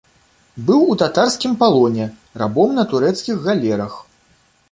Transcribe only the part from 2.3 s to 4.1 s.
рабом на турэцкіх галерах.